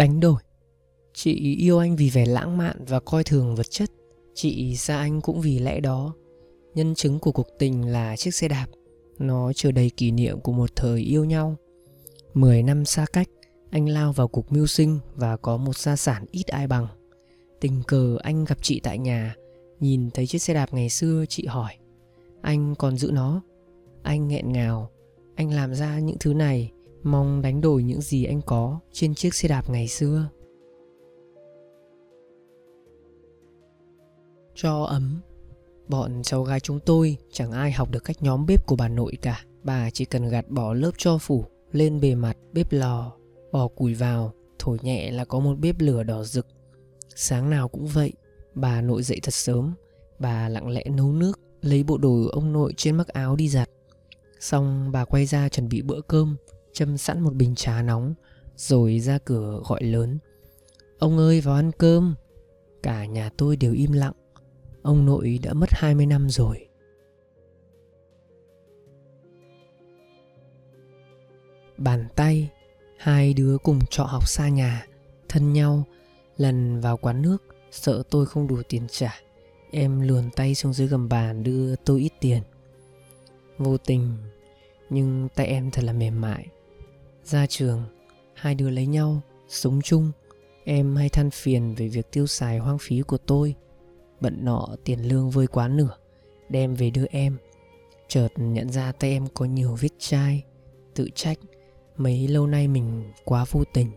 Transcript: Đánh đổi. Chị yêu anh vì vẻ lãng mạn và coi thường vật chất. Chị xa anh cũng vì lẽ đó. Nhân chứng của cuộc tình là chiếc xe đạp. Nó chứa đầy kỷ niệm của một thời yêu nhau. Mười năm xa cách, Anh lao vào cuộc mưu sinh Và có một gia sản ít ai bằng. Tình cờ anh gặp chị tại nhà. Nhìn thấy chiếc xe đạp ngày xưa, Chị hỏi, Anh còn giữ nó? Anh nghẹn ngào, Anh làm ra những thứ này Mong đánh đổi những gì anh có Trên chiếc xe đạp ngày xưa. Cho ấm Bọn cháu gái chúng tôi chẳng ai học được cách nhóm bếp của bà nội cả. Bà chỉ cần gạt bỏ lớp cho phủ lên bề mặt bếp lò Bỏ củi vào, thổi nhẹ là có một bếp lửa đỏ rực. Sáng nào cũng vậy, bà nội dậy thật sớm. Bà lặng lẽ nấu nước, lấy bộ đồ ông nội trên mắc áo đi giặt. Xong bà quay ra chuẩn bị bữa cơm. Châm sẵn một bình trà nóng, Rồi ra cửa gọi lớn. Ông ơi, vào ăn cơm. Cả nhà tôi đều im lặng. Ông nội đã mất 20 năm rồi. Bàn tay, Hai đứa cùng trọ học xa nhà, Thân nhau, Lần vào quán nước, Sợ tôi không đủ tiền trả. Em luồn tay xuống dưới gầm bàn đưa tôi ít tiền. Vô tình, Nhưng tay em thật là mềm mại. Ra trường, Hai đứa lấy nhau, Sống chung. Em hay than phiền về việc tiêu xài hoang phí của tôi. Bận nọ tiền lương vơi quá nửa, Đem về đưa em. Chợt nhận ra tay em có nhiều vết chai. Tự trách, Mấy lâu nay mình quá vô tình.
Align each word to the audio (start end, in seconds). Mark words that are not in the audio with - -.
Đánh 0.00 0.20
đổi. 0.20 0.42
Chị 1.14 1.56
yêu 1.56 1.78
anh 1.78 1.96
vì 1.96 2.10
vẻ 2.10 2.26
lãng 2.26 2.58
mạn 2.58 2.84
và 2.88 3.00
coi 3.00 3.24
thường 3.24 3.56
vật 3.56 3.70
chất. 3.70 3.90
Chị 4.34 4.76
xa 4.76 4.98
anh 4.98 5.20
cũng 5.20 5.40
vì 5.40 5.58
lẽ 5.58 5.80
đó. 5.80 6.14
Nhân 6.74 6.94
chứng 6.94 7.18
của 7.18 7.32
cuộc 7.32 7.46
tình 7.58 7.86
là 7.86 8.16
chiếc 8.16 8.34
xe 8.34 8.48
đạp. 8.48 8.66
Nó 9.18 9.52
chứa 9.52 9.70
đầy 9.70 9.90
kỷ 9.90 10.10
niệm 10.10 10.40
của 10.40 10.52
một 10.52 10.76
thời 10.76 11.00
yêu 11.00 11.24
nhau. 11.24 11.56
Mười 12.34 12.62
năm 12.62 12.84
xa 12.84 13.06
cách, 13.12 13.28
Anh 13.70 13.88
lao 13.88 14.12
vào 14.12 14.28
cuộc 14.28 14.52
mưu 14.52 14.66
sinh 14.66 14.98
Và 15.14 15.36
có 15.36 15.56
một 15.56 15.76
gia 15.76 15.96
sản 15.96 16.24
ít 16.30 16.46
ai 16.46 16.66
bằng. 16.66 16.86
Tình 17.60 17.82
cờ 17.86 18.16
anh 18.22 18.44
gặp 18.44 18.58
chị 18.62 18.80
tại 18.82 18.98
nhà. 18.98 19.34
Nhìn 19.80 20.10
thấy 20.10 20.26
chiếc 20.26 20.42
xe 20.42 20.54
đạp 20.54 20.74
ngày 20.74 20.90
xưa, 20.90 21.24
Chị 21.28 21.46
hỏi, 21.46 21.72
Anh 22.42 22.74
còn 22.74 22.96
giữ 22.96 23.10
nó? 23.12 23.42
Anh 24.02 24.28
nghẹn 24.28 24.52
ngào, 24.52 24.90
Anh 25.34 25.50
làm 25.50 25.74
ra 25.74 25.98
những 25.98 26.16
thứ 26.20 26.34
này 26.34 26.72
Mong 27.02 27.42
đánh 27.42 27.60
đổi 27.60 27.82
những 27.82 28.00
gì 28.00 28.24
anh 28.24 28.40
có 28.46 28.80
Trên 28.92 29.14
chiếc 29.14 29.34
xe 29.34 29.48
đạp 29.48 29.70
ngày 29.70 29.88
xưa. 29.88 30.28
Cho 34.54 34.82
ấm 34.82 35.20
Bọn 35.88 36.22
cháu 36.22 36.42
gái 36.42 36.60
chúng 36.60 36.80
tôi 36.80 37.16
chẳng 37.32 37.52
ai 37.52 37.72
học 37.72 37.90
được 37.90 38.04
cách 38.04 38.22
nhóm 38.22 38.46
bếp 38.46 38.66
của 38.66 38.76
bà 38.76 38.88
nội 38.88 39.18
cả. 39.22 39.44
Bà 39.64 39.90
chỉ 39.90 40.04
cần 40.04 40.28
gạt 40.28 40.48
bỏ 40.48 40.74
lớp 40.74 40.90
cho 40.96 41.18
phủ 41.18 41.44
lên 41.72 42.00
bề 42.00 42.14
mặt 42.14 42.36
bếp 42.52 42.72
lò 42.72 43.12
Bỏ 43.52 43.68
củi 43.68 43.94
vào, 43.94 44.32
thổi 44.58 44.78
nhẹ 44.82 45.10
là 45.10 45.24
có 45.24 45.38
một 45.38 45.58
bếp 45.58 45.76
lửa 45.78 46.02
đỏ 46.02 46.24
rực. 46.24 46.46
Sáng 47.14 47.50
nào 47.50 47.68
cũng 47.68 47.86
vậy, 47.86 48.12
bà 48.54 48.80
nội 48.80 49.02
dậy 49.02 49.20
thật 49.22 49.34
sớm. 49.34 49.74
Bà 50.18 50.48
lặng 50.48 50.68
lẽ 50.68 50.84
nấu 50.84 51.12
nước, 51.12 51.40
lấy 51.62 51.82
bộ 51.82 51.98
đồ 51.98 52.28
ông 52.32 52.52
nội 52.52 52.74
trên 52.76 52.96
mắc 52.96 53.08
áo 53.08 53.36
đi 53.36 53.48
giặt. 53.48 53.70
Xong 54.40 54.92
bà 54.92 55.04
quay 55.04 55.26
ra 55.26 55.48
chuẩn 55.48 55.68
bị 55.68 55.82
bữa 55.82 56.00
cơm. 56.00 56.36
Châm 56.80 56.98
sẵn 56.98 57.20
một 57.20 57.34
bình 57.34 57.54
trà 57.54 57.82
nóng, 57.82 58.14
Rồi 58.56 59.00
ra 59.00 59.18
cửa 59.18 59.60
gọi 59.64 59.82
lớn. 59.82 60.18
Ông 60.98 61.18
ơi, 61.18 61.40
vào 61.40 61.54
ăn 61.54 61.70
cơm. 61.78 62.14
Cả 62.82 63.04
nhà 63.04 63.30
tôi 63.36 63.56
đều 63.56 63.72
im 63.72 63.92
lặng. 63.92 64.12
Ông 64.82 65.06
nội 65.06 65.38
đã 65.42 65.52
mất 65.52 65.68
20 65.72 66.06
năm 66.06 66.30
rồi. 66.30 66.68
Bàn 71.76 72.06
tay, 72.16 72.50
Hai 72.98 73.34
đứa 73.34 73.58
cùng 73.58 73.78
trọ 73.90 74.04
học 74.04 74.28
xa 74.28 74.48
nhà, 74.48 74.86
Thân 75.28 75.52
nhau, 75.52 75.84
Lần 76.36 76.80
vào 76.80 76.96
quán 76.96 77.22
nước, 77.22 77.42
Sợ 77.70 78.02
tôi 78.10 78.26
không 78.26 78.46
đủ 78.46 78.62
tiền 78.68 78.86
trả. 78.90 79.20
Em 79.70 80.00
luồn 80.00 80.30
tay 80.30 80.54
xuống 80.54 80.72
dưới 80.72 80.88
gầm 80.88 81.08
bàn 81.08 81.42
đưa 81.42 81.76
tôi 81.76 82.00
ít 82.00 82.12
tiền. 82.20 82.42
Vô 83.58 83.76
tình, 83.76 84.16
Nhưng 84.90 85.28
tay 85.34 85.46
em 85.46 85.70
thật 85.70 85.84
là 85.84 85.92
mềm 85.92 86.20
mại. 86.20 86.46
Ra 87.24 87.46
trường, 87.46 87.82
Hai 88.34 88.54
đứa 88.54 88.70
lấy 88.70 88.86
nhau, 88.86 89.20
Sống 89.48 89.80
chung. 89.82 90.12
Em 90.64 90.96
hay 90.96 91.08
than 91.08 91.30
phiền 91.30 91.74
về 91.74 91.88
việc 91.88 92.12
tiêu 92.12 92.26
xài 92.26 92.58
hoang 92.58 92.78
phí 92.78 93.02
của 93.02 93.18
tôi. 93.18 93.54
Bận 94.20 94.44
nọ 94.44 94.68
tiền 94.84 95.08
lương 95.08 95.30
vơi 95.30 95.46
quá 95.46 95.68
nửa, 95.68 95.96
Đem 96.48 96.74
về 96.74 96.90
đưa 96.90 97.06
em. 97.10 97.36
Chợt 98.08 98.28
nhận 98.36 98.70
ra 98.70 98.92
tay 98.92 99.10
em 99.10 99.26
có 99.34 99.44
nhiều 99.44 99.76
vết 99.80 99.88
chai. 99.98 100.44
Tự 100.94 101.08
trách, 101.14 101.38
Mấy 101.96 102.28
lâu 102.28 102.46
nay 102.46 102.68
mình 102.68 103.12
quá 103.24 103.44
vô 103.50 103.64
tình. 103.72 103.90